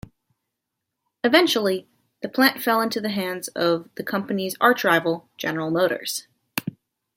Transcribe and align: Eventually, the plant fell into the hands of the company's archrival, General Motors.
Eventually, 1.23 1.87
the 2.23 2.27
plant 2.27 2.59
fell 2.59 2.81
into 2.81 2.99
the 2.99 3.11
hands 3.11 3.49
of 3.49 3.87
the 3.93 4.03
company's 4.03 4.57
archrival, 4.57 5.27
General 5.37 5.69
Motors. 5.69 6.25